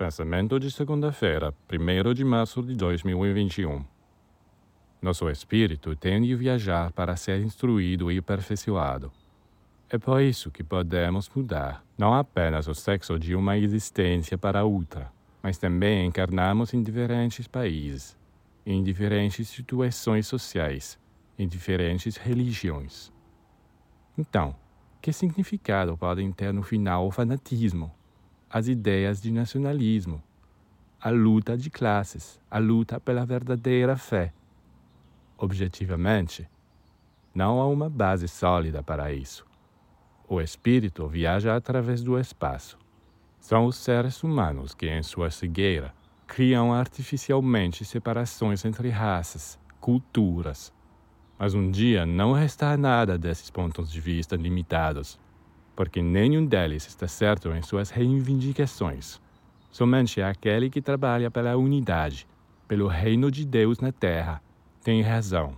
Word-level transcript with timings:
Pensamento 0.00 0.58
de 0.58 0.70
segunda-feira, 0.70 1.54
1 1.70 2.14
de 2.14 2.24
março 2.24 2.62
de 2.62 2.74
2021. 2.74 3.84
Nosso 5.02 5.28
espírito 5.28 5.94
tem 5.94 6.22
de 6.22 6.34
viajar 6.34 6.90
para 6.90 7.16
ser 7.16 7.42
instruído 7.42 8.10
e 8.10 8.16
aperfeiçoado. 8.16 9.12
É 9.90 9.98
por 9.98 10.22
isso 10.22 10.50
que 10.50 10.64
podemos 10.64 11.28
mudar 11.28 11.84
não 11.98 12.14
apenas 12.14 12.66
o 12.66 12.74
sexo 12.74 13.18
de 13.18 13.34
uma 13.34 13.58
existência 13.58 14.38
para 14.38 14.64
outra, 14.64 15.12
mas 15.42 15.58
também 15.58 16.06
encarnamos 16.06 16.72
em 16.72 16.82
diferentes 16.82 17.46
países, 17.46 18.16
em 18.64 18.82
diferentes 18.82 19.50
situações 19.50 20.26
sociais, 20.26 20.98
em 21.38 21.46
diferentes 21.46 22.16
religiões. 22.16 23.12
Então, 24.16 24.56
que 25.02 25.12
significado 25.12 25.94
podem 25.94 26.32
ter 26.32 26.54
no 26.54 26.62
final 26.62 27.06
o 27.06 27.10
fanatismo, 27.10 27.92
as 28.52 28.66
ideias 28.66 29.22
de 29.22 29.30
nacionalismo, 29.30 30.20
a 31.00 31.08
luta 31.08 31.56
de 31.56 31.70
classes, 31.70 32.40
a 32.50 32.58
luta 32.58 32.98
pela 32.98 33.24
verdadeira 33.24 33.96
fé. 33.96 34.32
Objetivamente, 35.38 36.48
não 37.32 37.60
há 37.60 37.68
uma 37.68 37.88
base 37.88 38.26
sólida 38.26 38.82
para 38.82 39.12
isso. 39.12 39.46
O 40.28 40.40
espírito 40.40 41.06
viaja 41.06 41.54
através 41.54 42.02
do 42.02 42.18
espaço. 42.18 42.76
São 43.38 43.66
os 43.66 43.76
seres 43.76 44.20
humanos 44.24 44.74
que, 44.74 44.88
em 44.88 45.02
sua 45.04 45.30
cegueira, 45.30 45.94
criam 46.26 46.72
artificialmente 46.72 47.84
separações 47.84 48.64
entre 48.64 48.88
raças, 48.88 49.60
culturas. 49.80 50.72
Mas 51.38 51.54
um 51.54 51.70
dia 51.70 52.04
não 52.04 52.32
restará 52.32 52.76
nada 52.76 53.16
desses 53.16 53.48
pontos 53.48 53.92
de 53.92 54.00
vista 54.00 54.34
limitados 54.34 55.20
porque 55.74 56.02
nenhum 56.02 56.44
deles 56.44 56.86
está 56.86 57.08
certo 57.08 57.50
em 57.52 57.62
suas 57.62 57.90
reivindicações. 57.90 59.20
Somente 59.70 60.20
aquele 60.20 60.68
que 60.68 60.82
trabalha 60.82 61.30
pela 61.30 61.56
unidade, 61.56 62.26
pelo 62.66 62.86
reino 62.86 63.30
de 63.30 63.46
Deus 63.46 63.78
na 63.80 63.92
terra, 63.92 64.42
tem 64.82 65.02
razão. 65.02 65.56